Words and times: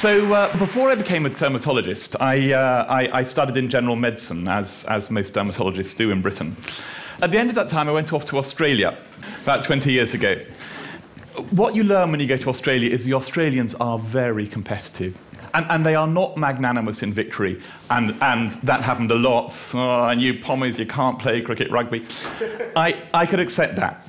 So 0.00 0.32
uh, 0.32 0.56
before 0.56 0.88
I 0.88 0.94
became 0.94 1.26
a 1.26 1.28
dermatologist, 1.28 2.16
I, 2.22 2.54
uh, 2.54 2.86
I, 2.88 3.18
I, 3.18 3.22
studied 3.22 3.58
in 3.58 3.68
general 3.68 3.96
medicine, 3.96 4.48
as, 4.48 4.86
as 4.86 5.10
most 5.10 5.34
dermatologists 5.34 5.94
do 5.94 6.10
in 6.10 6.22
Britain. 6.22 6.56
At 7.20 7.32
the 7.32 7.38
end 7.38 7.50
of 7.50 7.54
that 7.56 7.68
time, 7.68 7.86
I 7.86 7.92
went 7.92 8.14
off 8.14 8.24
to 8.26 8.38
Australia 8.38 8.96
about 9.42 9.62
20 9.62 9.92
years 9.92 10.14
ago. 10.14 10.36
What 11.50 11.74
you 11.74 11.84
learn 11.84 12.12
when 12.12 12.18
you 12.18 12.26
go 12.26 12.38
to 12.38 12.48
Australia 12.48 12.88
is 12.88 13.04
the 13.04 13.12
Australians 13.12 13.74
are 13.74 13.98
very 13.98 14.46
competitive. 14.46 15.18
And, 15.52 15.66
and 15.68 15.84
they 15.84 15.96
are 15.96 16.06
not 16.06 16.38
magnanimous 16.38 17.02
in 17.02 17.12
victory. 17.12 17.60
And, 17.90 18.16
and 18.22 18.52
that 18.62 18.80
happened 18.80 19.10
a 19.10 19.16
lot. 19.16 19.54
Oh, 19.74 20.04
and 20.06 20.22
you 20.22 20.32
pommies, 20.32 20.78
you 20.78 20.86
can't 20.86 21.18
play 21.18 21.42
cricket 21.42 21.70
rugby. 21.70 22.06
I, 22.74 22.96
I 23.12 23.26
could 23.26 23.38
accept 23.38 23.76
that. 23.76 24.08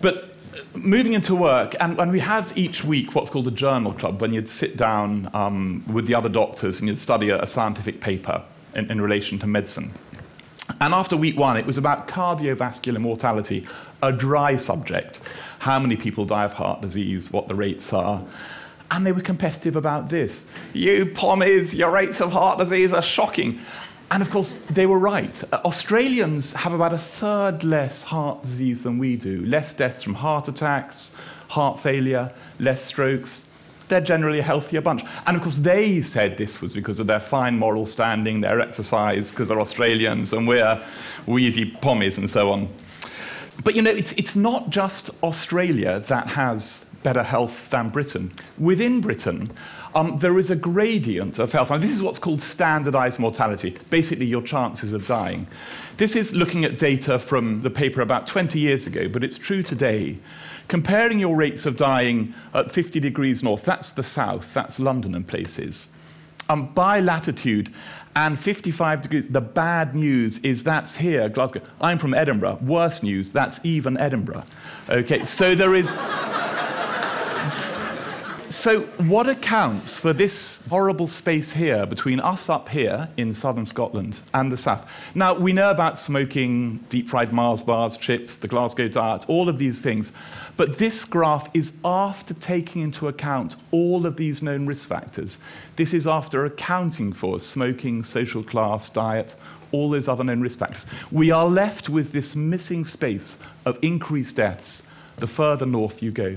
But 0.00 0.29
moving 0.74 1.12
into 1.12 1.34
work, 1.34 1.74
and, 1.80 1.98
and 1.98 2.12
we 2.12 2.20
have 2.20 2.56
each 2.56 2.84
week 2.84 3.14
what's 3.14 3.30
called 3.30 3.48
a 3.48 3.52
journal 3.52 3.92
club, 3.92 4.20
when 4.20 4.32
you'd 4.32 4.48
sit 4.48 4.76
down 4.76 5.30
um, 5.34 5.84
with 5.86 6.06
the 6.06 6.14
other 6.14 6.28
doctors 6.28 6.80
and 6.80 6.88
you'd 6.88 6.98
study 6.98 7.30
a, 7.30 7.40
a 7.40 7.46
scientific 7.46 8.00
paper 8.00 8.42
in, 8.74 8.90
in 8.90 9.00
relation 9.00 9.38
to 9.38 9.46
medicine. 9.46 9.90
And 10.80 10.94
after 10.94 11.16
week 11.16 11.36
one, 11.36 11.56
it 11.56 11.66
was 11.66 11.76
about 11.76 12.08
cardiovascular 12.08 13.00
mortality, 13.00 13.66
a 14.02 14.12
dry 14.12 14.56
subject. 14.56 15.20
How 15.58 15.78
many 15.78 15.96
people 15.96 16.24
die 16.24 16.44
of 16.44 16.54
heart 16.54 16.80
disease, 16.80 17.32
what 17.32 17.48
the 17.48 17.54
rates 17.54 17.92
are. 17.92 18.24
And 18.90 19.06
they 19.06 19.12
were 19.12 19.20
competitive 19.20 19.76
about 19.76 20.08
this. 20.08 20.48
You 20.72 21.06
pommies, 21.06 21.74
your 21.74 21.90
rates 21.90 22.20
of 22.20 22.32
heart 22.32 22.58
disease 22.58 22.92
are 22.92 23.02
shocking. 23.02 23.60
And 24.10 24.22
of 24.22 24.30
course, 24.30 24.62
they 24.62 24.86
were 24.86 24.98
right. 24.98 25.42
Uh, 25.52 25.60
Australians 25.64 26.52
have 26.54 26.72
about 26.72 26.92
a 26.92 26.98
third 26.98 27.62
less 27.62 28.02
heart 28.02 28.42
disease 28.42 28.82
than 28.82 28.98
we 28.98 29.14
do, 29.14 29.44
less 29.46 29.72
deaths 29.72 30.02
from 30.02 30.14
heart 30.14 30.48
attacks, 30.48 31.14
heart 31.48 31.78
failure, 31.78 32.32
less 32.58 32.82
strokes. 32.82 33.50
They're 33.86 34.00
generally 34.00 34.40
a 34.40 34.42
healthier 34.42 34.80
bunch. 34.80 35.04
And 35.26 35.36
of 35.36 35.42
course, 35.42 35.58
they 35.58 36.00
said 36.02 36.36
this 36.36 36.60
was 36.60 36.72
because 36.72 36.98
of 36.98 37.06
their 37.06 37.20
fine 37.20 37.58
moral 37.58 37.86
standing, 37.86 38.40
their 38.40 38.60
exercise, 38.60 39.30
because 39.30 39.48
they're 39.48 39.60
Australians, 39.60 40.32
and 40.32 40.46
we're 40.46 40.80
wheezy 41.26 41.70
pommies 41.70 42.18
and 42.18 42.28
so 42.28 42.50
on. 42.50 42.68
But 43.64 43.74
you 43.74 43.82
know, 43.82 43.90
it's, 43.90 44.12
it's 44.12 44.36
not 44.36 44.70
just 44.70 45.10
Australia 45.22 46.00
that 46.00 46.28
has 46.28 46.90
better 47.02 47.22
health 47.22 47.70
than 47.70 47.88
Britain. 47.88 48.32
Within 48.58 49.00
Britain, 49.00 49.50
um, 49.94 50.18
there 50.18 50.38
is 50.38 50.50
a 50.50 50.56
gradient 50.56 51.38
of 51.38 51.52
health. 51.52 51.70
And 51.70 51.82
this 51.82 51.90
is 51.90 52.02
what's 52.02 52.18
called 52.18 52.40
standardized 52.40 53.18
mortality, 53.18 53.76
basically 53.88 54.26
your 54.26 54.42
chances 54.42 54.92
of 54.92 55.06
dying. 55.06 55.46
This 55.96 56.14
is 56.14 56.34
looking 56.34 56.64
at 56.64 56.78
data 56.78 57.18
from 57.18 57.62
the 57.62 57.70
paper 57.70 58.00
about 58.00 58.26
20 58.26 58.58
years 58.58 58.86
ago, 58.86 59.08
but 59.08 59.24
it's 59.24 59.38
true 59.38 59.62
today. 59.62 60.18
Comparing 60.68 61.18
your 61.18 61.34
rates 61.34 61.66
of 61.66 61.76
dying 61.76 62.34
at 62.54 62.70
50 62.70 63.00
degrees 63.00 63.42
north, 63.42 63.64
that's 63.64 63.90
the 63.90 64.04
south, 64.04 64.54
that's 64.54 64.78
London 64.78 65.14
and 65.14 65.26
places. 65.26 65.88
Um, 66.50 66.66
by 66.74 66.98
latitude 66.98 67.72
and 68.16 68.36
55 68.36 69.02
degrees, 69.02 69.28
the 69.28 69.40
bad 69.40 69.94
news 69.94 70.38
is 70.40 70.64
that's 70.64 70.96
here, 70.96 71.28
Glasgow. 71.28 71.60
I'm 71.80 71.96
from 71.96 72.12
Edinburgh. 72.12 72.58
Worse 72.60 73.04
news, 73.04 73.32
that's 73.32 73.60
even 73.62 73.96
Edinburgh. 73.96 74.42
Okay, 74.88 75.22
so 75.22 75.54
there 75.54 75.76
is 75.76 75.94
so, 78.50 78.80
what 78.98 79.28
accounts 79.28 80.00
for 80.00 80.12
this 80.12 80.66
horrible 80.66 81.06
space 81.06 81.52
here 81.52 81.86
between 81.86 82.18
us 82.18 82.48
up 82.48 82.68
here 82.68 83.08
in 83.16 83.32
southern 83.32 83.64
Scotland 83.64 84.20
and 84.34 84.50
the 84.50 84.56
south? 84.56 84.90
Now, 85.14 85.34
we 85.34 85.52
know 85.52 85.70
about 85.70 85.96
smoking, 85.96 86.78
deep 86.88 87.08
fried 87.08 87.32
Mars 87.32 87.62
bars, 87.62 87.96
chips, 87.96 88.36
the 88.36 88.48
Glasgow 88.48 88.88
diet, 88.88 89.24
all 89.28 89.48
of 89.48 89.58
these 89.58 89.80
things. 89.80 90.10
But 90.56 90.78
this 90.78 91.04
graph 91.04 91.48
is 91.54 91.78
after 91.84 92.34
taking 92.34 92.82
into 92.82 93.06
account 93.06 93.54
all 93.70 94.04
of 94.04 94.16
these 94.16 94.42
known 94.42 94.66
risk 94.66 94.88
factors. 94.88 95.38
This 95.76 95.94
is 95.94 96.08
after 96.08 96.44
accounting 96.44 97.12
for 97.12 97.38
smoking, 97.38 98.02
social 98.02 98.42
class, 98.42 98.90
diet, 98.90 99.36
all 99.70 99.90
those 99.90 100.08
other 100.08 100.24
known 100.24 100.40
risk 100.40 100.58
factors. 100.58 100.86
We 101.12 101.30
are 101.30 101.46
left 101.46 101.88
with 101.88 102.10
this 102.10 102.34
missing 102.34 102.84
space 102.84 103.38
of 103.64 103.78
increased 103.80 104.34
deaths 104.34 104.82
the 105.18 105.28
further 105.28 105.66
north 105.66 106.02
you 106.02 106.10
go. 106.10 106.36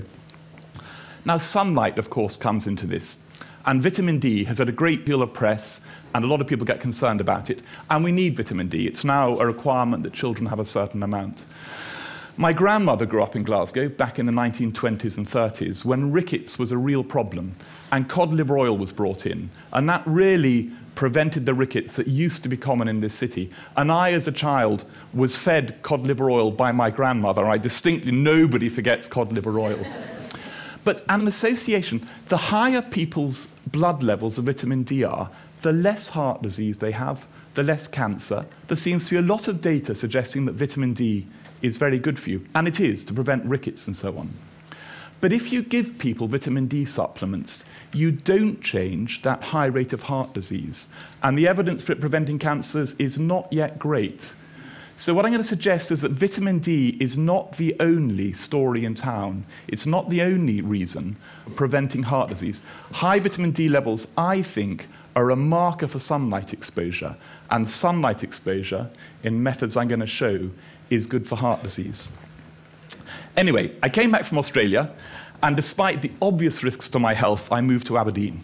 Now, 1.26 1.38
sunlight, 1.38 1.98
of 1.98 2.10
course, 2.10 2.36
comes 2.36 2.66
into 2.66 2.86
this. 2.86 3.24
And 3.66 3.82
vitamin 3.82 4.18
D 4.18 4.44
has 4.44 4.58
had 4.58 4.68
a 4.68 4.72
great 4.72 5.06
deal 5.06 5.22
of 5.22 5.32
press, 5.32 5.80
and 6.14 6.22
a 6.22 6.26
lot 6.28 6.42
of 6.42 6.46
people 6.46 6.66
get 6.66 6.80
concerned 6.80 7.20
about 7.20 7.48
it. 7.48 7.62
And 7.90 8.04
we 8.04 8.12
need 8.12 8.36
vitamin 8.36 8.68
D. 8.68 8.86
It's 8.86 9.04
now 9.04 9.38
a 9.38 9.46
requirement 9.46 10.02
that 10.02 10.12
children 10.12 10.46
have 10.46 10.58
a 10.58 10.66
certain 10.66 11.02
amount. 11.02 11.46
My 12.36 12.52
grandmother 12.52 13.06
grew 13.06 13.22
up 13.22 13.36
in 13.36 13.42
Glasgow 13.42 13.88
back 13.88 14.18
in 14.18 14.26
the 14.26 14.32
1920s 14.32 15.16
and 15.16 15.26
30s 15.26 15.84
when 15.84 16.12
rickets 16.12 16.58
was 16.58 16.72
a 16.72 16.76
real 16.76 17.02
problem, 17.02 17.54
and 17.90 18.06
cod 18.06 18.34
liver 18.34 18.58
oil 18.58 18.76
was 18.76 18.92
brought 18.92 19.24
in. 19.24 19.48
And 19.72 19.88
that 19.88 20.02
really 20.04 20.72
prevented 20.94 21.46
the 21.46 21.54
rickets 21.54 21.96
that 21.96 22.06
used 22.06 22.42
to 22.42 22.48
be 22.50 22.56
common 22.56 22.86
in 22.86 23.00
this 23.00 23.14
city. 23.14 23.50
And 23.78 23.90
I, 23.90 24.12
as 24.12 24.28
a 24.28 24.32
child, 24.32 24.84
was 25.14 25.36
fed 25.36 25.80
cod 25.82 26.06
liver 26.06 26.30
oil 26.30 26.50
by 26.50 26.70
my 26.70 26.90
grandmother. 26.90 27.46
I 27.46 27.56
distinctly, 27.56 28.12
nobody 28.12 28.68
forgets 28.68 29.08
cod 29.08 29.32
liver 29.32 29.58
oil. 29.58 29.78
But 30.84 31.02
an 31.08 31.26
association, 31.26 32.06
the 32.28 32.36
higher 32.36 32.82
people's 32.82 33.46
blood 33.66 34.02
levels 34.02 34.38
of 34.38 34.44
vitamin 34.44 34.82
D 34.82 35.02
are, 35.02 35.30
the 35.62 35.72
less 35.72 36.10
heart 36.10 36.42
disease 36.42 36.78
they 36.78 36.92
have, 36.92 37.26
the 37.54 37.62
less 37.62 37.88
cancer. 37.88 38.44
There 38.68 38.76
seems 38.76 39.04
to 39.04 39.10
be 39.10 39.16
a 39.16 39.22
lot 39.22 39.48
of 39.48 39.60
data 39.60 39.94
suggesting 39.94 40.44
that 40.44 40.52
vitamin 40.52 40.92
D 40.92 41.26
is 41.62 41.78
very 41.78 41.98
good 41.98 42.18
for 42.18 42.30
you, 42.30 42.44
and 42.54 42.68
it 42.68 42.80
is 42.80 43.02
to 43.04 43.14
prevent 43.14 43.46
rickets 43.46 43.86
and 43.86 43.96
so 43.96 44.18
on. 44.18 44.34
But 45.22 45.32
if 45.32 45.50
you 45.50 45.62
give 45.62 45.98
people 45.98 46.28
vitamin 46.28 46.66
D 46.66 46.84
supplements, 46.84 47.64
you 47.94 48.12
don't 48.12 48.60
change 48.60 49.22
that 49.22 49.42
high 49.42 49.66
rate 49.66 49.94
of 49.94 50.02
heart 50.02 50.34
disease. 50.34 50.92
And 51.22 51.38
the 51.38 51.48
evidence 51.48 51.82
for 51.82 51.92
it 51.92 52.00
preventing 52.00 52.38
cancers 52.38 52.92
is 52.94 53.18
not 53.18 53.50
yet 53.50 53.78
great. 53.78 54.34
So, 54.96 55.12
what 55.12 55.24
I'm 55.24 55.32
going 55.32 55.42
to 55.42 55.48
suggest 55.48 55.90
is 55.90 56.02
that 56.02 56.12
vitamin 56.12 56.60
D 56.60 56.96
is 57.00 57.18
not 57.18 57.56
the 57.56 57.74
only 57.80 58.32
story 58.32 58.84
in 58.84 58.94
town. 58.94 59.44
It's 59.66 59.86
not 59.86 60.08
the 60.08 60.22
only 60.22 60.60
reason 60.60 61.16
preventing 61.56 62.04
heart 62.04 62.30
disease. 62.30 62.62
High 62.92 63.18
vitamin 63.18 63.50
D 63.50 63.68
levels, 63.68 64.12
I 64.16 64.40
think, 64.40 64.86
are 65.16 65.30
a 65.30 65.36
marker 65.36 65.88
for 65.88 65.98
sunlight 65.98 66.52
exposure. 66.52 67.16
And 67.50 67.68
sunlight 67.68 68.22
exposure, 68.22 68.88
in 69.24 69.42
methods 69.42 69.76
I'm 69.76 69.88
going 69.88 69.98
to 69.98 70.06
show, 70.06 70.50
is 70.90 71.06
good 71.06 71.26
for 71.26 71.34
heart 71.34 71.62
disease. 71.62 72.08
Anyway, 73.36 73.72
I 73.82 73.88
came 73.88 74.12
back 74.12 74.24
from 74.24 74.38
Australia, 74.38 74.92
and 75.42 75.56
despite 75.56 76.02
the 76.02 76.12
obvious 76.22 76.62
risks 76.62 76.88
to 76.90 77.00
my 77.00 77.14
health, 77.14 77.50
I 77.50 77.60
moved 77.60 77.88
to 77.88 77.98
Aberdeen. 77.98 78.40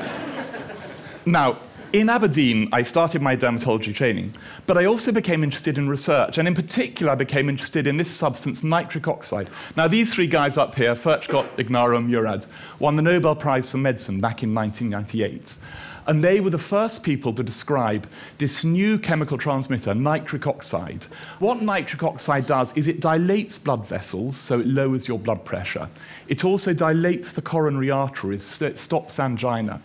now, 1.24 1.60
in 1.92 2.08
Aberdeen, 2.08 2.68
I 2.72 2.82
started 2.82 3.20
my 3.20 3.36
dermatology 3.36 3.94
training, 3.94 4.34
but 4.66 4.78
I 4.78 4.84
also 4.84 5.10
became 5.10 5.42
interested 5.42 5.76
in 5.76 5.88
research, 5.88 6.38
and 6.38 6.46
in 6.46 6.54
particular, 6.54 7.12
I 7.12 7.16
became 7.16 7.48
interested 7.48 7.86
in 7.86 7.96
this 7.96 8.10
substance, 8.10 8.62
nitric 8.62 9.08
oxide. 9.08 9.50
Now, 9.76 9.88
these 9.88 10.14
three 10.14 10.28
guys 10.28 10.56
up 10.56 10.74
here, 10.76 10.94
Furchtgott, 10.94 11.48
Ignarro, 11.56 12.00
Murad, 12.00 12.46
won 12.78 12.96
the 12.96 13.02
Nobel 13.02 13.34
Prize 13.34 13.70
for 13.70 13.78
Medicine 13.78 14.20
back 14.20 14.42
in 14.42 14.54
1998. 14.54 15.58
And 16.06 16.24
they 16.24 16.40
were 16.40 16.50
the 16.50 16.58
first 16.58 17.02
people 17.02 17.32
to 17.34 17.42
describe 17.42 18.06
this 18.38 18.64
new 18.64 18.98
chemical 18.98 19.36
transmitter, 19.36 19.94
nitric 19.94 20.46
oxide. 20.46 21.04
What 21.40 21.60
nitric 21.60 22.02
oxide 22.02 22.46
does 22.46 22.76
is 22.76 22.86
it 22.86 23.00
dilates 23.00 23.58
blood 23.58 23.86
vessels, 23.86 24.36
so 24.36 24.60
it 24.60 24.66
lowers 24.66 25.08
your 25.08 25.18
blood 25.18 25.44
pressure. 25.44 25.88
It 26.28 26.44
also 26.44 26.72
dilates 26.72 27.32
the 27.32 27.42
coronary 27.42 27.90
arteries, 27.90 28.44
so 28.44 28.66
it 28.66 28.78
stops 28.78 29.18
angina. 29.18 29.82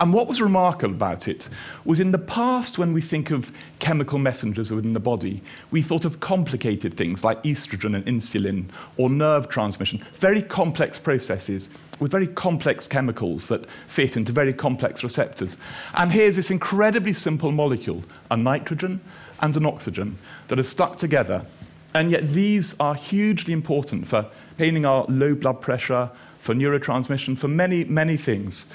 And 0.00 0.12
what 0.12 0.28
was 0.28 0.40
remarkable 0.40 0.94
about 0.94 1.28
it 1.28 1.48
was 1.84 2.00
in 2.00 2.12
the 2.12 2.18
past, 2.18 2.78
when 2.78 2.92
we 2.92 3.00
think 3.00 3.30
of 3.30 3.52
chemical 3.78 4.18
messengers 4.18 4.70
within 4.70 4.92
the 4.92 5.00
body, 5.00 5.42
we 5.70 5.82
thought 5.82 6.04
of 6.04 6.20
complicated 6.20 6.94
things 6.94 7.24
like 7.24 7.42
estrogen 7.42 7.94
and 7.94 8.04
insulin 8.06 8.66
or 8.96 9.10
nerve 9.10 9.48
transmission, 9.48 10.04
very 10.14 10.42
complex 10.42 10.98
processes 10.98 11.70
with 12.00 12.10
very 12.10 12.28
complex 12.28 12.86
chemicals 12.86 13.48
that 13.48 13.68
fit 13.86 14.16
into 14.16 14.32
very 14.32 14.52
complex 14.52 15.02
receptors. 15.02 15.56
And 15.94 16.12
here's 16.12 16.36
this 16.36 16.50
incredibly 16.50 17.12
simple 17.12 17.52
molecule, 17.52 18.04
a 18.30 18.36
nitrogen 18.36 19.00
and 19.40 19.56
an 19.56 19.66
oxygen, 19.66 20.18
that 20.48 20.58
are 20.58 20.64
stuck 20.64 20.96
together. 20.96 21.44
And 21.94 22.10
yet 22.10 22.26
these 22.28 22.78
are 22.78 22.94
hugely 22.94 23.52
important 23.52 24.06
for 24.06 24.26
maintaining 24.58 24.84
our 24.84 25.04
low 25.08 25.34
blood 25.34 25.60
pressure, 25.60 26.10
for 26.38 26.54
neurotransmission, 26.54 27.36
for 27.36 27.48
many, 27.48 27.84
many 27.84 28.16
things 28.16 28.66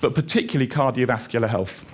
but 0.00 0.14
particularly 0.14 0.68
cardiovascular 0.68 1.48
health. 1.48 1.84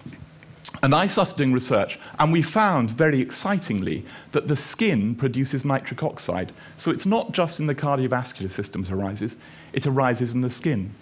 And 0.82 0.94
I 0.94 1.06
started 1.06 1.36
doing 1.36 1.52
research, 1.52 1.98
and 2.18 2.32
we 2.32 2.42
found 2.42 2.90
very 2.90 3.20
excitingly 3.20 4.04
that 4.32 4.48
the 4.48 4.56
skin 4.56 5.14
produces 5.14 5.64
nitric 5.64 6.02
oxide. 6.02 6.52
So 6.76 6.90
it's 6.90 7.06
not 7.06 7.32
just 7.32 7.60
in 7.60 7.66
the 7.66 7.74
cardiovascular 7.74 8.50
system 8.50 8.82
it 8.82 8.90
arises, 8.90 9.36
it 9.72 9.86
arises 9.86 10.34
in 10.34 10.40
the 10.40 10.50
skin. 10.50 10.92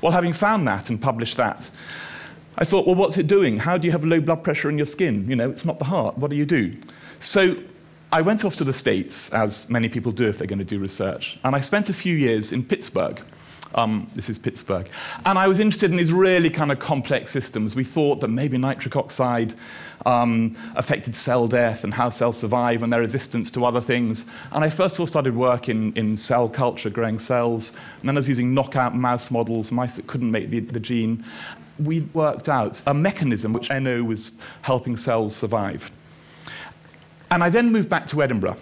Well, 0.00 0.12
having 0.12 0.32
found 0.32 0.66
that 0.68 0.88
and 0.88 1.00
published 1.00 1.36
that, 1.36 1.70
I 2.56 2.64
thought, 2.64 2.86
well, 2.86 2.94
what's 2.94 3.18
it 3.18 3.26
doing? 3.26 3.58
How 3.58 3.76
do 3.76 3.86
you 3.86 3.92
have 3.92 4.04
low 4.04 4.20
blood 4.20 4.42
pressure 4.42 4.70
in 4.70 4.78
your 4.78 4.86
skin? 4.86 5.28
You 5.28 5.36
know, 5.36 5.50
it's 5.50 5.64
not 5.64 5.78
the 5.78 5.84
heart. 5.84 6.16
What 6.16 6.30
do 6.30 6.36
you 6.36 6.46
do? 6.46 6.74
So 7.18 7.56
I 8.12 8.22
went 8.22 8.44
off 8.44 8.56
to 8.56 8.64
the 8.64 8.72
States, 8.72 9.30
as 9.32 9.70
many 9.70 9.88
people 9.88 10.10
do 10.10 10.28
if 10.28 10.38
they're 10.38 10.46
going 10.46 10.58
to 10.58 10.64
do 10.64 10.78
research, 10.78 11.38
and 11.44 11.54
I 11.54 11.60
spent 11.60 11.88
a 11.88 11.92
few 11.92 12.16
years 12.16 12.52
in 12.52 12.64
Pittsburgh 12.64 13.22
Um, 13.74 14.10
this 14.14 14.28
is 14.28 14.38
Pittsburgh. 14.38 14.88
And 15.26 15.38
I 15.38 15.46
was 15.46 15.60
interested 15.60 15.90
in 15.90 15.96
these 15.96 16.12
really 16.12 16.50
kind 16.50 16.72
of 16.72 16.78
complex 16.78 17.30
systems. 17.30 17.76
We 17.76 17.84
thought 17.84 18.20
that 18.20 18.28
maybe 18.28 18.58
nitric 18.58 18.96
oxide 18.96 19.54
um, 20.06 20.56
affected 20.74 21.14
cell 21.14 21.46
death 21.46 21.84
and 21.84 21.94
how 21.94 22.08
cells 22.08 22.38
survive 22.38 22.82
and 22.82 22.92
their 22.92 23.00
resistance 23.00 23.50
to 23.52 23.64
other 23.64 23.80
things. 23.80 24.26
And 24.52 24.64
I 24.64 24.70
first 24.70 24.96
of 24.96 25.00
all 25.00 25.06
started 25.06 25.36
work 25.36 25.68
in, 25.68 25.92
in 25.94 26.16
cell 26.16 26.48
culture, 26.48 26.90
growing 26.90 27.18
cells. 27.18 27.72
And 28.00 28.08
then 28.08 28.16
I 28.16 28.18
was 28.18 28.28
using 28.28 28.52
knockout 28.54 28.94
mouse 28.94 29.30
models, 29.30 29.70
mice 29.70 29.96
that 29.96 30.06
couldn't 30.06 30.30
make 30.30 30.50
the, 30.50 30.60
the 30.60 30.80
gene. 30.80 31.24
We 31.78 32.00
worked 32.12 32.48
out 32.48 32.82
a 32.86 32.92
mechanism 32.92 33.52
which 33.52 33.70
NO 33.70 34.02
was 34.04 34.32
helping 34.62 34.96
cells 34.96 35.34
survive. 35.34 35.90
And 37.30 37.44
I 37.44 37.48
then 37.48 37.70
moved 37.70 37.88
back 37.88 38.08
to 38.08 38.22
Edinburgh. 38.22 38.56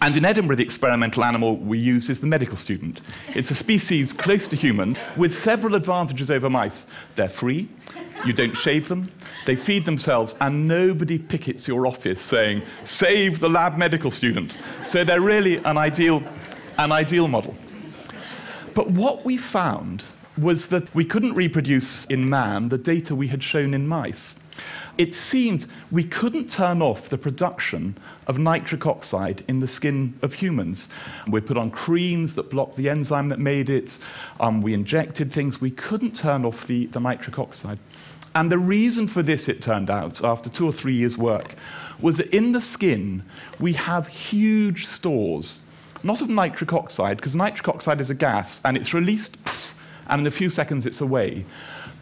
And 0.00 0.16
in 0.16 0.24
Edinburgh, 0.24 0.56
the 0.56 0.62
experimental 0.62 1.24
animal 1.24 1.56
we 1.56 1.78
use 1.78 2.08
is 2.08 2.20
the 2.20 2.26
medical 2.26 2.56
student. 2.56 3.00
It's 3.34 3.50
a 3.50 3.54
species 3.54 4.12
close 4.12 4.48
to 4.48 4.56
human 4.56 4.96
with 5.16 5.34
several 5.34 5.74
advantages 5.74 6.30
over 6.30 6.48
mice. 6.48 6.86
They're 7.16 7.28
free, 7.28 7.68
you 8.24 8.32
don't 8.32 8.56
shave 8.56 8.88
them, 8.88 9.10
they 9.46 9.56
feed 9.56 9.84
themselves, 9.84 10.34
and 10.40 10.66
nobody 10.66 11.18
pickets 11.18 11.68
your 11.68 11.86
office 11.86 12.20
saying, 12.20 12.62
save 12.84 13.40
the 13.40 13.50
lab 13.50 13.76
medical 13.76 14.10
student. 14.10 14.56
So 14.82 15.04
they're 15.04 15.20
really 15.20 15.56
an 15.64 15.76
ideal, 15.76 16.22
an 16.78 16.92
ideal 16.92 17.28
model. 17.28 17.54
But 18.74 18.90
what 18.90 19.24
we 19.24 19.36
found 19.36 20.04
was 20.38 20.68
that 20.68 20.92
we 20.94 21.04
couldn't 21.04 21.34
reproduce 21.34 22.06
in 22.06 22.28
man 22.30 22.70
the 22.70 22.78
data 22.78 23.14
we 23.14 23.28
had 23.28 23.42
shown 23.42 23.74
in 23.74 23.86
mice 23.86 24.41
it 24.98 25.14
seemed 25.14 25.66
we 25.90 26.04
couldn't 26.04 26.50
turn 26.50 26.82
off 26.82 27.08
the 27.08 27.18
production 27.18 27.96
of 28.26 28.38
nitric 28.38 28.86
oxide 28.86 29.42
in 29.48 29.60
the 29.60 29.66
skin 29.66 30.18
of 30.22 30.34
humans. 30.34 30.88
We 31.26 31.40
put 31.40 31.56
on 31.56 31.70
creams 31.70 32.34
that 32.34 32.50
blocked 32.50 32.76
the 32.76 32.88
enzyme 32.88 33.28
that 33.30 33.38
made 33.38 33.70
it. 33.70 33.98
Um, 34.38 34.60
we 34.60 34.74
injected 34.74 35.32
things. 35.32 35.60
We 35.60 35.70
couldn't 35.70 36.14
turn 36.14 36.44
off 36.44 36.66
the, 36.66 36.86
the 36.86 37.00
nitric 37.00 37.38
oxide. 37.38 37.78
And 38.34 38.50
the 38.50 38.58
reason 38.58 39.08
for 39.08 39.22
this, 39.22 39.48
it 39.48 39.60
turned 39.60 39.90
out, 39.90 40.22
after 40.24 40.48
two 40.48 40.66
or 40.66 40.72
three 40.72 40.94
years' 40.94 41.18
work, 41.18 41.54
was 42.00 42.16
that 42.16 42.34
in 42.34 42.52
the 42.52 42.60
skin 42.60 43.22
we 43.60 43.74
have 43.74 44.08
huge 44.08 44.86
stores, 44.86 45.62
not 46.02 46.20
of 46.20 46.28
nitric 46.28 46.72
oxide, 46.72 47.16
because 47.16 47.36
nitric 47.36 47.68
oxide 47.68 48.00
is 48.00 48.10
a 48.10 48.14
gas 48.14 48.60
and 48.64 48.76
it's 48.76 48.94
released, 48.94 49.74
and 50.08 50.22
in 50.22 50.26
a 50.26 50.30
few 50.30 50.48
seconds 50.50 50.86
it's 50.86 51.00
away 51.00 51.44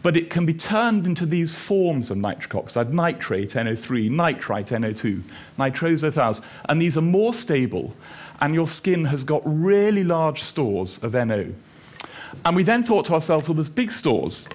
but 0.03 0.17
it 0.17 0.29
can 0.29 0.45
be 0.45 0.53
turned 0.53 1.05
into 1.05 1.25
these 1.25 1.53
forms 1.53 2.09
of 2.09 2.17
nitric 2.17 2.55
oxide, 2.55 2.93
nitrate, 2.93 3.51
NO3, 3.51 4.09
nitrite, 4.09 4.67
NO2, 4.67 5.21
nitroso 5.59 6.43
and 6.69 6.81
these 6.81 6.97
are 6.97 7.01
more 7.01 7.33
stable, 7.33 7.93
and 8.39 8.53
your 8.55 8.67
skin 8.67 9.05
has 9.05 9.23
got 9.23 9.41
really 9.45 10.03
large 10.03 10.41
stores 10.41 11.01
of 11.03 11.13
NO. 11.13 11.53
And 12.45 12.55
we 12.55 12.63
then 12.63 12.83
thought 12.83 13.05
to 13.05 13.13
ourselves, 13.13 13.47
well, 13.47 13.55
there's 13.55 13.69
big 13.69 13.91
stores. 13.91 14.49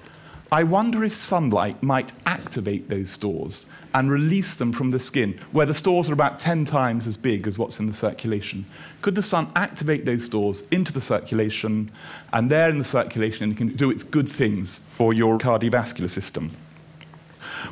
I 0.49 0.63
wonder 0.63 1.03
if 1.03 1.13
sunlight 1.13 1.83
might 1.83 2.13
activate 2.25 2.87
those 2.87 3.09
stores 3.09 3.65
and 3.93 4.09
release 4.09 4.55
them 4.55 4.71
from 4.71 4.91
the 4.91 4.99
skin, 4.99 5.37
where 5.51 5.65
the 5.65 5.73
stores 5.73 6.09
are 6.09 6.13
about 6.13 6.39
10 6.39 6.63
times 6.63 7.05
as 7.05 7.17
big 7.17 7.47
as 7.47 7.57
what's 7.57 7.81
in 7.81 7.87
the 7.87 7.93
circulation. 7.93 8.65
Could 9.01 9.15
the 9.15 9.21
sun 9.21 9.51
activate 9.57 10.05
those 10.05 10.23
stores 10.23 10.63
into 10.71 10.93
the 10.93 11.01
circulation, 11.01 11.91
and 12.31 12.49
there 12.49 12.69
in 12.69 12.77
the 12.77 12.85
circulation 12.85 13.51
it 13.51 13.57
can 13.57 13.75
do 13.75 13.91
its 13.91 14.03
good 14.03 14.29
things 14.29 14.79
for 14.91 15.13
your 15.13 15.37
cardiovascular 15.37 16.09
system? 16.09 16.51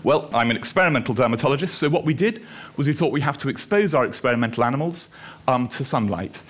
Well, 0.04 0.30
I'm 0.34 0.52
an 0.52 0.58
experimental 0.58 1.14
dermatologist, 1.14 1.76
so 1.76 1.90
what 1.90 2.06
we 2.06 2.14
did 2.14 2.46
was 2.78 2.88
we 2.88 2.94
thought 2.94 3.12
we 3.12 3.22
have 3.22 3.38
to 3.40 3.50
expose 3.50 3.94
our 3.94 4.06
experimental 4.06 4.64
animals 4.64 5.14
um, 5.48 5.68
to 5.70 5.84
sunlight. 5.84 6.42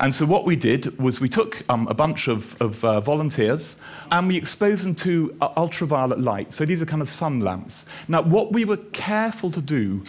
And 0.00 0.14
so 0.14 0.26
what 0.26 0.44
we 0.44 0.56
did 0.56 0.98
was 0.98 1.20
we 1.20 1.28
took 1.28 1.62
um, 1.70 1.86
a 1.88 1.94
bunch 1.94 2.28
of, 2.28 2.60
of 2.60 2.84
uh, 2.84 3.00
volunteers 3.00 3.80
and 4.10 4.28
we 4.28 4.36
exposed 4.36 4.84
them 4.84 4.94
to 4.96 5.34
uh, 5.40 5.48
ultraviolet 5.56 6.20
light. 6.20 6.52
So 6.52 6.66
these 6.66 6.82
are 6.82 6.86
kind 6.86 7.00
of 7.00 7.08
sun 7.08 7.40
lamps. 7.40 7.86
Now, 8.06 8.22
what 8.22 8.52
we 8.52 8.64
were 8.64 8.76
careful 8.76 9.50
to 9.52 9.62
do 9.62 10.04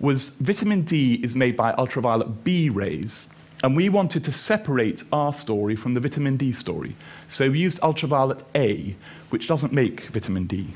was 0.00 0.30
vitamin 0.30 0.82
D 0.82 1.14
is 1.22 1.36
made 1.36 1.56
by 1.56 1.72
ultraviolet 1.72 2.42
B 2.42 2.68
rays. 2.68 3.28
And 3.62 3.76
we 3.76 3.88
wanted 3.88 4.24
to 4.24 4.32
separate 4.32 5.02
our 5.12 5.32
story 5.32 5.74
from 5.76 5.94
the 5.94 6.00
vitamin 6.00 6.36
D 6.36 6.52
story. 6.52 6.94
So 7.26 7.50
we 7.50 7.58
used 7.58 7.80
ultraviolet 7.82 8.42
A, 8.54 8.94
which 9.30 9.48
doesn't 9.48 9.72
make 9.72 10.02
vitamin 10.02 10.46
D 10.46 10.68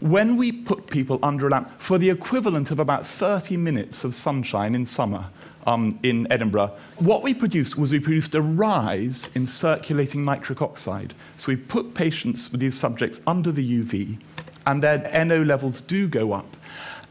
when 0.00 0.36
we 0.36 0.52
put 0.52 0.90
people 0.90 1.18
under 1.22 1.46
a 1.46 1.50
lamp 1.50 1.70
for 1.80 1.98
the 1.98 2.10
equivalent 2.10 2.70
of 2.70 2.78
about 2.78 3.06
30 3.06 3.56
minutes 3.56 4.04
of 4.04 4.14
sunshine 4.14 4.74
in 4.74 4.84
summer 4.84 5.26
um, 5.66 5.98
in 6.02 6.30
Edinburgh, 6.30 6.72
what 6.96 7.22
we 7.22 7.32
produced 7.32 7.78
was 7.78 7.92
we 7.92 8.00
produced 8.00 8.34
a 8.34 8.42
rise 8.42 9.34
in 9.34 9.46
circulating 9.46 10.24
nitric 10.24 10.60
oxide. 10.60 11.14
So 11.38 11.50
we 11.50 11.56
put 11.56 11.94
patients 11.94 12.50
with 12.52 12.60
these 12.60 12.78
subjects 12.78 13.20
under 13.26 13.50
the 13.50 13.82
UV, 13.82 14.18
and 14.66 14.82
their 14.82 15.24
NO 15.24 15.42
levels 15.42 15.80
do 15.80 16.08
go 16.08 16.32
up, 16.32 16.56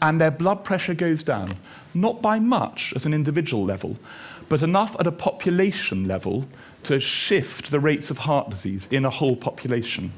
and 0.01 0.21
their 0.21 0.31
blood 0.31 0.63
pressure 0.63 0.93
goes 0.93 1.23
down, 1.23 1.57
not 1.93 2.21
by 2.21 2.39
much 2.39 2.93
at 2.95 3.05
an 3.05 3.13
individual 3.13 3.65
level, 3.65 3.97
but 4.47 4.61
enough 4.61 4.95
at 4.99 5.07
a 5.07 5.11
population 5.11 6.07
level 6.07 6.47
to 6.83 6.99
shift 6.99 7.71
the 7.71 7.79
rates 7.79 8.11
of 8.11 8.19
heart 8.19 8.49
disease 8.51 8.87
in 8.91 9.05
a 9.05 9.09
whole 9.09 9.35
population. 9.35 10.13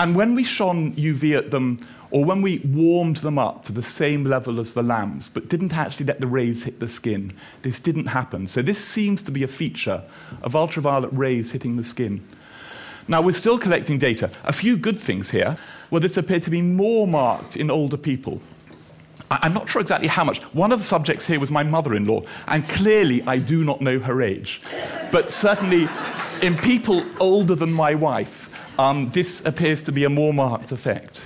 And 0.00 0.16
when 0.16 0.34
we 0.34 0.44
shone 0.44 0.94
UV 0.94 1.36
at 1.36 1.50
them, 1.50 1.78
or 2.10 2.24
when 2.24 2.42
we 2.42 2.58
warmed 2.58 3.18
them 3.18 3.38
up 3.38 3.64
to 3.64 3.72
the 3.72 3.82
same 3.82 4.24
level 4.24 4.60
as 4.60 4.74
the 4.74 4.82
lamps, 4.82 5.28
but 5.28 5.48
didn't 5.48 5.74
actually 5.74 6.06
let 6.06 6.20
the 6.20 6.26
rays 6.26 6.62
hit 6.62 6.80
the 6.80 6.88
skin, 6.88 7.32
this 7.62 7.80
didn't 7.80 8.06
happen. 8.06 8.46
So 8.46 8.62
this 8.62 8.82
seems 8.84 9.22
to 9.22 9.30
be 9.30 9.42
a 9.42 9.48
feature 9.48 10.02
of 10.42 10.54
ultraviolet 10.54 11.10
rays 11.12 11.52
hitting 11.52 11.76
the 11.76 11.84
skin. 11.84 12.26
Now, 13.06 13.20
we're 13.20 13.34
still 13.34 13.58
collecting 13.58 13.98
data. 13.98 14.30
A 14.44 14.52
few 14.52 14.76
good 14.76 14.96
things 14.96 15.30
here. 15.30 15.56
Well, 15.90 16.00
this 16.00 16.16
appeared 16.16 16.42
to 16.44 16.50
be 16.50 16.62
more 16.62 17.06
marked 17.06 17.56
in 17.56 17.70
older 17.70 17.96
people. 17.96 18.40
I'm 19.30 19.52
not 19.52 19.68
sure 19.68 19.80
exactly 19.80 20.08
how 20.08 20.24
much. 20.24 20.42
One 20.54 20.72
of 20.72 20.78
the 20.78 20.84
subjects 20.84 21.26
here 21.26 21.40
was 21.40 21.50
my 21.50 21.62
mother 21.62 21.94
in 21.94 22.04
law, 22.04 22.22
and 22.48 22.68
clearly 22.68 23.22
I 23.22 23.38
do 23.38 23.64
not 23.64 23.80
know 23.80 23.98
her 23.98 24.22
age. 24.22 24.60
But 25.12 25.30
certainly, 25.30 25.88
in 26.42 26.56
people 26.56 27.04
older 27.20 27.54
than 27.54 27.72
my 27.72 27.94
wife, 27.94 28.50
um, 28.78 29.10
this 29.10 29.44
appears 29.44 29.82
to 29.84 29.92
be 29.92 30.04
a 30.04 30.10
more 30.10 30.32
marked 30.32 30.72
effect. 30.72 31.20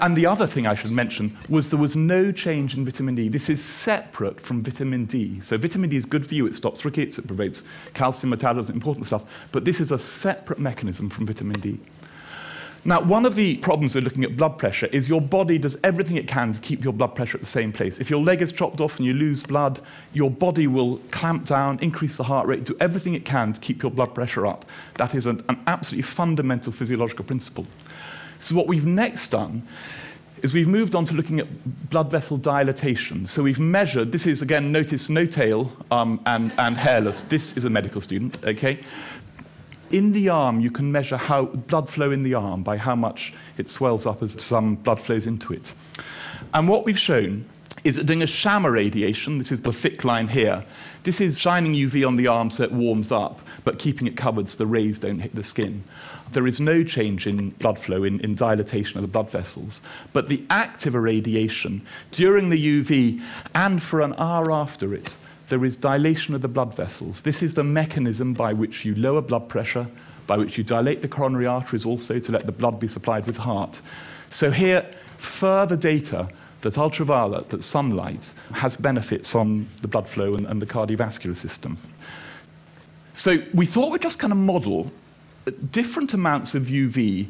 And 0.00 0.16
the 0.16 0.26
other 0.26 0.46
thing 0.46 0.66
I 0.66 0.74
should 0.74 0.90
mention 0.90 1.36
was 1.48 1.70
there 1.70 1.78
was 1.78 1.94
no 1.94 2.32
change 2.32 2.76
in 2.76 2.84
vitamin 2.84 3.14
D. 3.14 3.28
This 3.28 3.48
is 3.48 3.62
separate 3.62 4.40
from 4.40 4.62
vitamin 4.62 5.04
D. 5.04 5.40
So 5.40 5.56
vitamin 5.56 5.88
D 5.88 5.96
is 5.96 6.04
good 6.04 6.26
for 6.26 6.34
you. 6.34 6.46
It 6.46 6.54
stops 6.54 6.84
rickets, 6.84 7.18
it 7.18 7.26
prevents 7.26 7.62
calcium 7.94 8.30
metabolism, 8.30 8.74
important 8.74 9.06
stuff. 9.06 9.24
But 9.52 9.64
this 9.64 9.80
is 9.80 9.92
a 9.92 9.98
separate 9.98 10.58
mechanism 10.58 11.08
from 11.10 11.26
vitamin 11.26 11.60
D. 11.60 11.78
Now, 12.86 13.00
one 13.00 13.24
of 13.24 13.34
the 13.34 13.56
problems 13.56 13.94
with 13.94 14.04
looking 14.04 14.24
at 14.24 14.36
blood 14.36 14.58
pressure 14.58 14.86
is 14.86 15.08
your 15.08 15.22
body 15.22 15.56
does 15.56 15.78
everything 15.82 16.16
it 16.16 16.28
can 16.28 16.52
to 16.52 16.60
keep 16.60 16.84
your 16.84 16.92
blood 16.92 17.14
pressure 17.14 17.38
at 17.38 17.40
the 17.40 17.48
same 17.48 17.72
place. 17.72 17.98
If 17.98 18.10
your 18.10 18.22
leg 18.22 18.42
is 18.42 18.52
chopped 18.52 18.78
off 18.82 18.98
and 18.98 19.06
you 19.06 19.14
lose 19.14 19.42
blood, 19.42 19.80
your 20.12 20.30
body 20.30 20.66
will 20.66 20.98
clamp 21.10 21.46
down, 21.46 21.78
increase 21.80 22.18
the 22.18 22.24
heart 22.24 22.46
rate, 22.46 22.64
do 22.64 22.76
everything 22.80 23.14
it 23.14 23.24
can 23.24 23.54
to 23.54 23.60
keep 23.60 23.82
your 23.82 23.90
blood 23.90 24.14
pressure 24.14 24.46
up. 24.46 24.66
That 24.98 25.14
is 25.14 25.24
an, 25.24 25.42
an 25.48 25.62
absolutely 25.66 26.02
fundamental 26.02 26.72
physiological 26.72 27.24
principle. 27.24 27.66
So 28.38 28.54
what 28.54 28.66
we've 28.66 28.84
next 28.84 29.28
done 29.28 29.66
is 30.42 30.52
we've 30.52 30.68
moved 30.68 30.94
on 30.94 31.06
to 31.06 31.14
looking 31.14 31.40
at 31.40 31.88
blood 31.88 32.10
vessel 32.10 32.36
dilatation. 32.36 33.24
So 33.24 33.42
we've 33.42 33.58
measured, 33.58 34.12
this 34.12 34.26
is 34.26 34.42
again, 34.42 34.70
notice 34.70 35.08
no 35.08 35.24
tail 35.24 35.72
um, 35.90 36.20
and, 36.26 36.52
and 36.58 36.76
hairless. 36.76 37.22
This 37.22 37.56
is 37.56 37.64
a 37.64 37.70
medical 37.70 38.02
student, 38.02 38.36
okay? 38.44 38.78
In 39.90 40.12
the 40.12 40.28
arm, 40.28 40.60
you 40.60 40.70
can 40.70 40.90
measure 40.90 41.16
how 41.16 41.44
blood 41.44 41.88
flow 41.88 42.10
in 42.10 42.22
the 42.22 42.34
arm 42.34 42.62
by 42.62 42.78
how 42.78 42.96
much 42.96 43.34
it 43.58 43.68
swells 43.68 44.06
up 44.06 44.22
as 44.22 44.40
some 44.42 44.76
blood 44.76 45.00
flows 45.00 45.26
into 45.26 45.52
it. 45.52 45.72
And 46.52 46.68
what 46.68 46.84
we've 46.84 46.98
shown 46.98 47.44
is 47.84 47.96
that 47.96 48.06
doing 48.06 48.22
a 48.22 48.26
sham 48.26 48.64
irradiation, 48.64 49.38
this 49.38 49.52
is 49.52 49.60
the 49.60 49.72
thick 49.72 50.04
line 50.04 50.28
here, 50.28 50.64
this 51.02 51.20
is 51.20 51.38
shining 51.38 51.74
UV 51.74 52.06
on 52.06 52.16
the 52.16 52.26
arm 52.26 52.50
so 52.50 52.62
it 52.62 52.72
warms 52.72 53.12
up, 53.12 53.40
but 53.62 53.78
keeping 53.78 54.06
it 54.06 54.16
covered 54.16 54.48
so 54.48 54.56
the 54.56 54.66
rays 54.66 54.98
don't 54.98 55.18
hit 55.18 55.34
the 55.34 55.42
skin. 55.42 55.84
There 56.32 56.46
is 56.46 56.60
no 56.60 56.82
change 56.82 57.26
in 57.26 57.50
blood 57.50 57.78
flow, 57.78 58.02
in, 58.02 58.20
in 58.20 58.34
dilatation 58.34 58.96
of 58.96 59.02
the 59.02 59.08
blood 59.08 59.30
vessels. 59.30 59.82
But 60.14 60.28
the 60.28 60.44
active 60.48 60.94
irradiation 60.94 61.82
during 62.10 62.48
the 62.48 62.82
UV 62.82 63.20
and 63.54 63.82
for 63.82 64.00
an 64.00 64.14
hour 64.16 64.50
after 64.50 64.94
it 64.94 65.16
there 65.48 65.64
is 65.64 65.76
dilation 65.76 66.34
of 66.34 66.42
the 66.42 66.48
blood 66.48 66.74
vessels. 66.74 67.22
This 67.22 67.42
is 67.42 67.54
the 67.54 67.64
mechanism 67.64 68.32
by 68.32 68.52
which 68.52 68.84
you 68.84 68.94
lower 68.94 69.20
blood 69.20 69.48
pressure, 69.48 69.86
by 70.26 70.38
which 70.38 70.56
you 70.56 70.64
dilate 70.64 71.02
the 71.02 71.08
coronary 71.08 71.46
arteries 71.46 71.84
also 71.84 72.18
to 72.18 72.32
let 72.32 72.46
the 72.46 72.52
blood 72.52 72.80
be 72.80 72.88
supplied 72.88 73.26
with 73.26 73.36
heart. 73.36 73.80
So 74.30 74.50
here, 74.50 74.86
further 75.18 75.76
data 75.76 76.28
that 76.62 76.78
ultraviolet, 76.78 77.50
that 77.50 77.62
sunlight, 77.62 78.32
has 78.52 78.76
benefits 78.76 79.34
on 79.34 79.68
the 79.82 79.88
blood 79.88 80.08
flow 80.08 80.34
and, 80.34 80.46
and 80.46 80.62
the 80.62 80.66
cardiovascular 80.66 81.36
system. 81.36 81.76
So 83.12 83.42
we 83.52 83.66
thought 83.66 83.92
we'd 83.92 84.02
just 84.02 84.18
kind 84.18 84.32
of 84.32 84.38
model 84.38 84.90
different 85.70 86.14
amounts 86.14 86.54
of 86.54 86.64
UV 86.64 87.28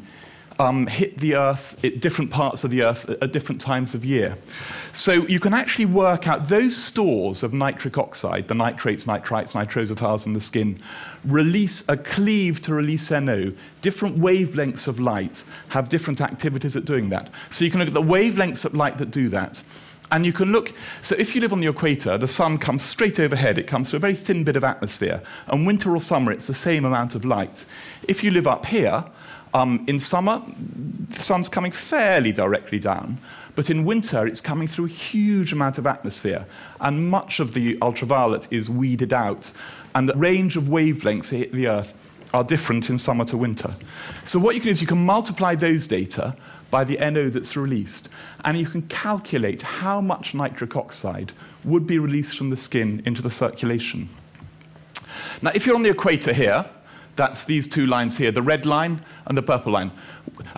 um, 0.59 0.87
hit 0.87 1.17
the 1.17 1.35
Earth 1.35 1.83
at 1.83 1.99
different 1.99 2.31
parts 2.31 2.63
of 2.63 2.71
the 2.71 2.83
Earth 2.83 3.09
at 3.09 3.31
different 3.31 3.59
times 3.59 3.93
of 3.93 4.05
year. 4.05 4.37
So 4.91 5.13
you 5.27 5.39
can 5.39 5.53
actually 5.53 5.85
work 5.85 6.27
out 6.27 6.47
those 6.47 6.75
stores 6.75 7.43
of 7.43 7.53
nitric 7.53 7.97
oxide, 7.97 8.47
the 8.47 8.55
nitrates, 8.55 9.05
nitrites, 9.05 9.53
nitrosothiols 9.53 10.25
in 10.25 10.33
the 10.33 10.41
skin, 10.41 10.79
release 11.25 11.83
a 11.89 11.97
cleave 11.97 12.61
to 12.63 12.73
release 12.73 13.11
NO. 13.11 13.51
Different 13.81 14.17
wavelengths 14.17 14.87
of 14.87 14.99
light 14.99 15.43
have 15.69 15.89
different 15.89 16.21
activities 16.21 16.75
at 16.75 16.85
doing 16.85 17.09
that. 17.09 17.29
So 17.49 17.65
you 17.65 17.71
can 17.71 17.79
look 17.79 17.87
at 17.87 17.93
the 17.93 18.01
wavelengths 18.01 18.65
of 18.65 18.73
light 18.73 18.97
that 18.99 19.11
do 19.11 19.29
that. 19.29 19.61
And 20.11 20.25
you 20.25 20.31
can 20.31 20.51
look, 20.51 20.71
so 21.01 21.15
if 21.17 21.33
you 21.33 21.41
live 21.41 21.51
on 21.51 21.61
the 21.61 21.67
equator, 21.67 22.17
the 22.17 22.27
sun 22.27 22.59
comes 22.59 22.83
straight 22.83 23.19
overhead, 23.19 23.57
it 23.57 23.65
comes 23.65 23.89
through 23.89 23.97
a 23.97 24.01
very 24.01 24.15
thin 24.15 24.43
bit 24.43 24.55
of 24.55 24.63
atmosphere. 24.63 25.21
And 25.47 25.65
winter 25.65 25.91
or 25.91 25.99
summer, 25.99 26.31
it's 26.31 26.45
the 26.45 26.53
same 26.53 26.85
amount 26.85 27.15
of 27.15 27.25
light. 27.25 27.65
If 28.07 28.23
you 28.23 28.29
live 28.29 28.45
up 28.45 28.67
here, 28.67 29.03
um, 29.55 29.85
in 29.87 30.01
summer, 30.01 30.41
the 31.07 31.23
sun's 31.23 31.47
coming 31.47 31.71
fairly 31.71 32.33
directly 32.33 32.77
down, 32.77 33.17
but 33.55 33.69
in 33.69 33.85
winter, 33.85 34.27
it's 34.27 34.41
coming 34.41 34.67
through 34.67 34.83
a 34.83 34.89
huge 34.89 35.53
amount 35.53 35.77
of 35.77 35.87
atmosphere, 35.87 36.45
and 36.81 37.09
much 37.09 37.39
of 37.39 37.53
the 37.53 37.77
ultraviolet 37.81 38.51
is 38.51 38.69
weeded 38.69 39.13
out, 39.13 39.53
and 39.95 40.09
the 40.09 40.13
range 40.15 40.57
of 40.57 40.65
wavelengths 40.65 41.29
hit 41.29 41.53
the 41.53 41.67
Earth 41.67 41.93
are 42.33 42.43
different 42.43 42.89
in 42.89 42.97
summer 42.97 43.23
to 43.23 43.37
winter. 43.37 43.73
So 44.25 44.39
what 44.39 44.55
you 44.55 44.61
can 44.61 44.67
do 44.67 44.71
is 44.71 44.81
you 44.81 44.87
can 44.87 45.05
multiply 45.05 45.55
those 45.55 45.87
data 45.87 46.35
by 46.69 46.83
the 46.83 46.97
NO 46.97 47.29
that's 47.29 47.55
released, 47.55 48.09
and 48.43 48.57
you 48.57 48.65
can 48.65 48.81
calculate 48.81 49.61
how 49.61 50.01
much 50.01 50.33
nitric 50.33 50.75
oxide 50.75 51.31
would 51.63 51.87
be 51.87 51.97
released 51.97 52.37
from 52.37 52.49
the 52.49 52.57
skin 52.57 53.01
into 53.05 53.21
the 53.21 53.31
circulation. 53.31 54.09
Now, 55.41 55.51
if 55.55 55.65
you're 55.65 55.77
on 55.77 55.83
the 55.83 55.91
equator 55.91 56.33
here, 56.33 56.65
that's 57.15 57.45
these 57.45 57.67
two 57.67 57.87
lines 57.87 58.17
here, 58.17 58.31
the 58.31 58.41
red 58.41 58.65
line 58.65 59.01
and 59.27 59.37
the 59.37 59.41
purple 59.41 59.71
line. 59.71 59.91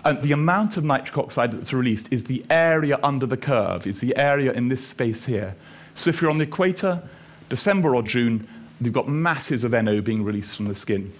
And 0.04 0.20
the 0.22 0.32
amount 0.32 0.76
of 0.76 0.84
nitric 0.84 1.16
oxide 1.16 1.52
that's 1.52 1.72
released 1.72 2.12
is 2.12 2.24
the 2.24 2.44
area 2.50 2.98
under 3.02 3.26
the 3.26 3.36
curve, 3.36 3.86
is 3.86 4.00
the 4.00 4.16
area 4.16 4.52
in 4.52 4.68
this 4.68 4.86
space 4.86 5.24
here. 5.24 5.54
So 5.94 6.10
if 6.10 6.20
you're 6.20 6.30
on 6.30 6.38
the 6.38 6.44
equator, 6.44 7.02
December 7.48 7.94
or 7.94 8.02
June, 8.02 8.46
you've 8.80 8.92
got 8.92 9.08
masses 9.08 9.64
of 9.64 9.72
NO 9.72 10.00
being 10.00 10.24
released 10.24 10.56
from 10.56 10.66
the 10.66 10.74
skin. 10.74 11.12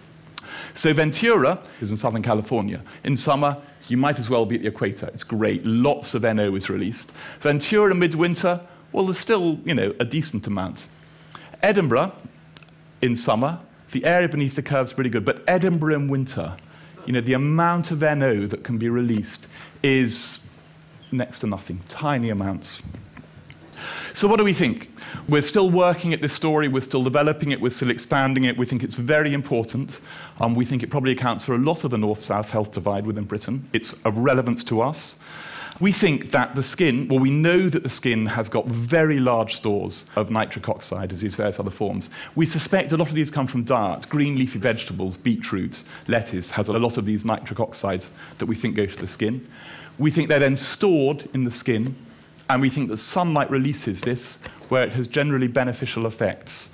So 0.74 0.92
Ventura 0.92 1.58
is 1.80 1.90
in 1.90 1.96
Southern 1.96 2.22
California. 2.22 2.82
In 3.04 3.16
summer, 3.16 3.56
you 3.88 3.96
might 3.96 4.18
as 4.18 4.30
well 4.30 4.46
be 4.46 4.56
at 4.56 4.62
the 4.62 4.68
equator. 4.68 5.06
It's 5.08 5.24
great. 5.24 5.64
Lots 5.64 6.14
of 6.14 6.22
NO 6.22 6.54
is 6.54 6.68
released. 6.68 7.12
Ventura 7.40 7.94
midwinter, 7.94 8.60
well, 8.92 9.06
there's 9.06 9.18
still, 9.18 9.58
you 9.64 9.74
know, 9.74 9.94
a 9.98 10.04
decent 10.04 10.46
amount. 10.46 10.88
Edinburgh 11.62 12.12
in 13.02 13.16
summer, 13.16 13.60
the 13.92 14.04
area 14.04 14.28
beneath 14.28 14.56
the 14.56 14.62
curve 14.62 14.86
is 14.86 14.92
pretty 14.92 15.10
good, 15.10 15.24
but 15.24 15.42
Edinburgh 15.46 15.94
in 15.94 16.08
winter, 16.08 16.56
you 17.06 17.12
know, 17.12 17.20
the 17.20 17.32
amount 17.32 17.90
of 17.90 18.00
NO 18.02 18.46
that 18.46 18.64
can 18.64 18.78
be 18.78 18.88
released 18.88 19.46
is 19.82 20.40
next 21.10 21.40
to 21.40 21.46
nothing, 21.46 21.80
tiny 21.88 22.30
amounts. 22.30 22.82
So, 24.12 24.26
what 24.26 24.38
do 24.38 24.44
we 24.44 24.52
think? 24.52 24.90
We're 25.28 25.42
still 25.42 25.70
working 25.70 26.12
at 26.12 26.20
this 26.20 26.32
story, 26.32 26.68
we're 26.68 26.82
still 26.82 27.04
developing 27.04 27.52
it, 27.52 27.60
we're 27.60 27.70
still 27.70 27.90
expanding 27.90 28.44
it. 28.44 28.56
We 28.56 28.66
think 28.66 28.82
it's 28.82 28.94
very 28.94 29.32
important. 29.32 30.00
Um, 30.40 30.54
we 30.54 30.64
think 30.64 30.82
it 30.82 30.90
probably 30.90 31.12
accounts 31.12 31.44
for 31.44 31.54
a 31.54 31.58
lot 31.58 31.84
of 31.84 31.90
the 31.90 31.98
north 31.98 32.20
south 32.20 32.50
health 32.50 32.72
divide 32.72 33.06
within 33.06 33.24
Britain. 33.24 33.68
It's 33.72 33.92
of 34.04 34.18
relevance 34.18 34.64
to 34.64 34.80
us. 34.80 35.18
We 35.80 35.92
think 35.92 36.32
that 36.32 36.56
the 36.56 36.62
skin, 36.64 37.06
well, 37.06 37.20
we 37.20 37.30
know 37.30 37.68
that 37.68 37.84
the 37.84 37.88
skin 37.88 38.26
has 38.26 38.48
got 38.48 38.66
very 38.66 39.20
large 39.20 39.54
stores 39.54 40.10
of 40.16 40.28
nitric 40.28 40.68
oxide, 40.68 41.12
as 41.12 41.20
these 41.20 41.36
various 41.36 41.60
other 41.60 41.70
forms. 41.70 42.10
We 42.34 42.46
suspect 42.46 42.90
a 42.90 42.96
lot 42.96 43.08
of 43.08 43.14
these 43.14 43.30
come 43.30 43.46
from 43.46 43.62
diet. 43.62 44.08
Green 44.08 44.36
leafy 44.36 44.58
vegetables, 44.58 45.16
beetroot, 45.16 45.84
lettuce 46.08 46.50
has 46.50 46.68
a 46.68 46.72
lot 46.72 46.96
of 46.96 47.06
these 47.06 47.24
nitric 47.24 47.60
oxides 47.60 48.10
that 48.38 48.46
we 48.46 48.56
think 48.56 48.74
go 48.74 48.86
to 48.86 48.96
the 48.96 49.06
skin. 49.06 49.48
We 49.98 50.10
think 50.10 50.28
they're 50.28 50.40
then 50.40 50.56
stored 50.56 51.28
in 51.32 51.44
the 51.44 51.52
skin, 51.52 51.94
and 52.50 52.60
we 52.60 52.70
think 52.70 52.88
that 52.88 52.96
sunlight 52.96 53.48
releases 53.48 54.00
this, 54.00 54.42
where 54.70 54.82
it 54.82 54.94
has 54.94 55.06
generally 55.06 55.48
beneficial 55.48 56.06
effects. 56.06 56.70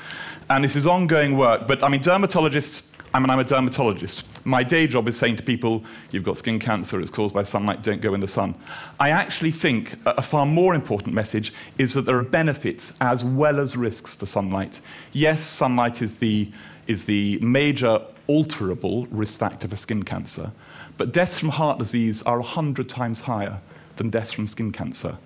And 0.48 0.64
this 0.64 0.76
is 0.76 0.86
ongoing 0.86 1.36
work, 1.36 1.66
but 1.66 1.82
I 1.82 1.88
mean, 1.88 2.00
dermatologists 2.00 2.93
I 3.14 3.20
mean, 3.20 3.30
I'm 3.30 3.38
a 3.38 3.44
dermatologist. 3.44 4.44
My 4.44 4.64
day 4.64 4.88
job 4.88 5.06
is 5.06 5.16
saying 5.16 5.36
to 5.36 5.44
people, 5.44 5.84
you've 6.10 6.24
got 6.24 6.36
skin 6.36 6.58
cancer, 6.58 7.00
it's 7.00 7.12
caused 7.12 7.32
by 7.32 7.44
sunlight, 7.44 7.80
don't 7.80 8.00
go 8.00 8.12
in 8.12 8.18
the 8.18 8.26
sun. 8.26 8.56
I 8.98 9.10
actually 9.10 9.52
think 9.52 9.94
a 10.04 10.20
far 10.20 10.44
more 10.44 10.74
important 10.74 11.14
message 11.14 11.54
is 11.78 11.94
that 11.94 12.06
there 12.06 12.18
are 12.18 12.24
benefits 12.24 12.92
as 13.00 13.24
well 13.24 13.60
as 13.60 13.76
risks 13.76 14.16
to 14.16 14.26
sunlight. 14.26 14.80
Yes, 15.12 15.44
sunlight 15.44 16.02
is 16.02 16.16
the, 16.16 16.50
is 16.88 17.04
the 17.04 17.38
major 17.38 18.02
alterable 18.28 19.06
risk 19.12 19.38
factor 19.38 19.68
for 19.68 19.76
skin 19.76 20.02
cancer, 20.02 20.50
but 20.96 21.12
deaths 21.12 21.38
from 21.38 21.50
heart 21.50 21.78
disease 21.78 22.20
are 22.24 22.40
100 22.40 22.88
times 22.88 23.20
higher 23.20 23.60
than 23.94 24.10
deaths 24.10 24.32
from 24.32 24.48
skin 24.48 24.72
cancer. 24.72 25.16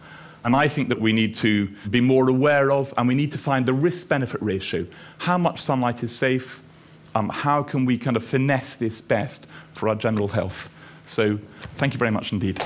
And 0.44 0.54
I 0.54 0.68
think 0.68 0.90
that 0.90 1.00
we 1.00 1.14
need 1.14 1.34
to 1.36 1.68
be 1.88 2.02
more 2.02 2.28
aware 2.28 2.70
of, 2.70 2.92
and 2.98 3.08
we 3.08 3.14
need 3.14 3.32
to 3.32 3.38
find 3.38 3.64
the 3.64 3.72
risk 3.72 4.08
benefit 4.08 4.42
ratio. 4.42 4.86
How 5.16 5.38
much 5.38 5.60
sunlight 5.60 6.02
is 6.02 6.14
safe? 6.14 6.60
Um, 7.14 7.28
how 7.28 7.62
can 7.62 7.84
we 7.84 7.98
kind 7.98 8.16
of 8.16 8.24
finesse 8.24 8.74
this 8.74 9.00
best 9.00 9.46
for 9.72 9.88
our 9.88 9.94
general 9.94 10.28
health? 10.28 10.70
So 11.04 11.38
thank 11.76 11.94
you 11.94 11.98
very 11.98 12.10
much 12.10 12.32
indeed. 12.32 12.60